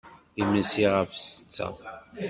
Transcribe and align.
Imensi 0.41 0.85
ɣef 0.93 1.11
ssetta. 1.17 1.67